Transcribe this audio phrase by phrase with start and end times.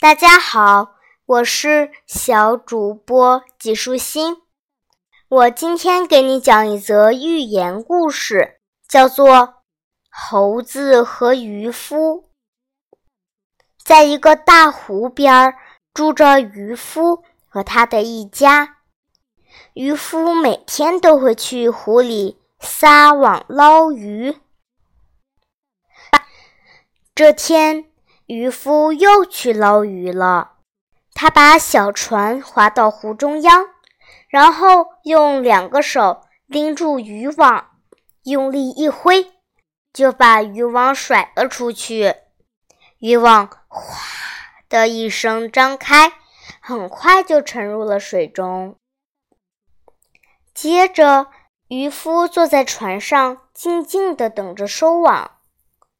[0.00, 0.94] 大家好，
[1.26, 4.42] 我是小主播纪舒心。
[5.28, 9.28] 我今天给你讲一则寓言故事，叫做
[10.10, 11.96] 《猴子和渔夫》。
[13.82, 15.54] 在一个大湖边儿
[15.94, 18.76] 住着渔夫和他的一家。
[19.74, 24.36] 渔夫每天都会去湖里撒网捞鱼。
[27.14, 27.90] 这天，
[28.26, 30.52] 渔夫又去捞鱼了。
[31.14, 33.64] 他把小船划到湖中央，
[34.28, 37.70] 然后用两个手拎住渔网，
[38.24, 39.32] 用力一挥，
[39.92, 42.14] 就把渔网甩了出去。
[42.98, 43.98] 渔网“哗”
[44.68, 46.12] 的一声张开，
[46.60, 48.76] 很快就沉入了水中。
[50.52, 51.28] 接着，
[51.68, 55.30] 渔夫坐在船上，静静地等着收网。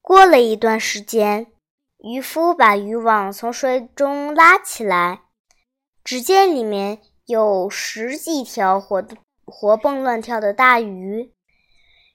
[0.00, 1.51] 过了一段时间，
[2.02, 5.22] 渔夫把渔网从水中拉起来，
[6.02, 11.32] 只见里面有十几条活的活蹦乱跳的大鱼。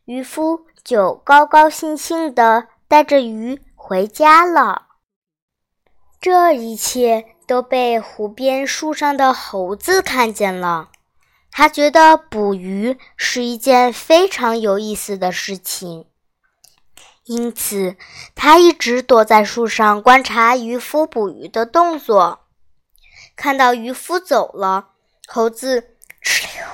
[0.04, 4.88] 渔夫就高高兴兴地带着鱼回家了。
[6.20, 10.90] 这一切都被湖边树上的猴子看见了，
[11.50, 16.08] 他觉得捕鱼是一件非常有意思的事情。
[17.28, 17.98] 因此，
[18.36, 22.48] 他一直躲在树上观察渔夫捕鱼的动作。
[23.36, 24.92] 看到渔夫走了，
[25.28, 26.66] 猴子“哧溜”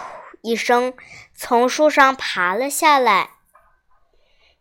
[0.42, 0.94] 一声
[1.34, 3.32] 从树上爬了下来。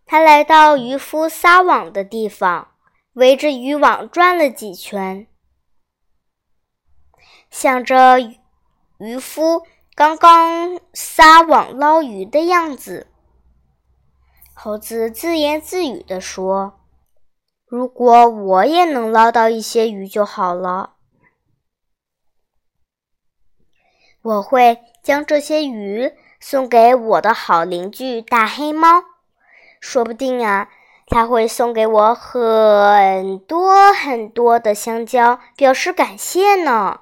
[0.07, 2.73] 他来到渔夫撒网的地方，
[3.13, 5.27] 围着渔网转了几圈，
[7.51, 8.19] 想着
[8.99, 13.12] 渔夫刚刚撒网捞鱼的样子。
[14.55, 16.81] 猴子自言自语地说
[17.67, 20.95] ：“如果我也能捞到一些鱼就好了。
[24.23, 29.03] 我会将这些鱼送给我的好邻居大黑猫，
[29.81, 30.69] 说不定啊，
[31.07, 37.01] 他会送给我很多很多的香蕉，表示感谢呢。”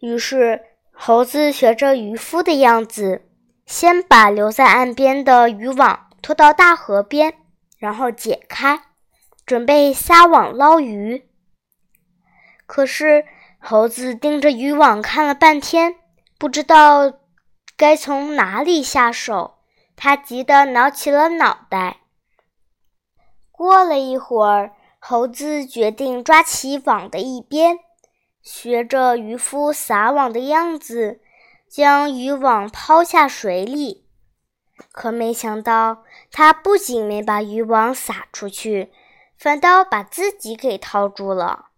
[0.00, 3.28] 于是，猴子学着渔夫的样子。
[3.66, 7.34] 先把留在岸边的渔网拖到大河边，
[7.78, 8.82] 然后解开，
[9.46, 11.28] 准备撒网捞鱼。
[12.66, 13.24] 可是
[13.58, 15.96] 猴子盯着渔网看了半天，
[16.38, 17.12] 不知道
[17.76, 19.58] 该从哪里下手，
[19.96, 21.98] 他急得挠起了脑袋。
[23.50, 27.78] 过了一会儿，猴子决定抓起网的一边，
[28.42, 31.20] 学着渔夫撒网的样子。
[31.74, 34.06] 将渔网抛下水里，
[34.92, 38.92] 可没想到，他不仅没把渔网撒出去，
[39.36, 41.70] 反倒把自己给套住了。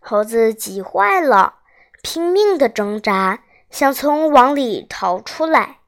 [0.00, 1.60] 猴子急坏了，
[2.02, 5.78] 拼命的挣扎，想从网里逃出来。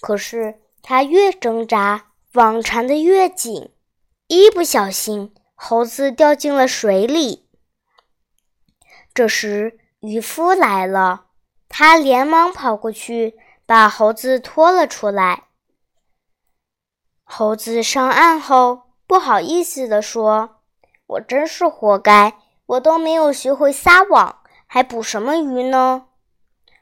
[0.00, 3.70] 可是他越挣扎，网缠得越紧，
[4.28, 7.50] 一不小心，猴子掉进了水里。
[9.12, 11.26] 这时，渔夫来了。
[11.68, 15.44] 他连忙跑过去，把猴子拖了出来。
[17.22, 20.62] 猴子上岸后，不好意思地说
[21.06, 22.34] ：“我真是活该，
[22.66, 26.06] 我都没有学会撒网，还捕什么鱼呢？”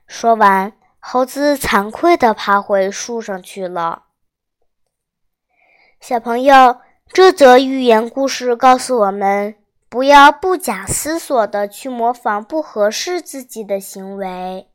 [0.06, 4.04] 说完，猴子惭愧地爬回树上去了。
[6.00, 6.76] 小朋友，
[7.08, 9.56] 这则寓言故事告诉我们：
[9.88, 14.68] 不要不假思索地去模仿不合适自己的行为。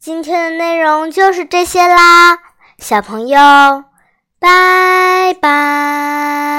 [0.00, 2.38] 今天的内容就是这些啦，
[2.78, 3.36] 小朋友，
[4.38, 6.57] 拜拜。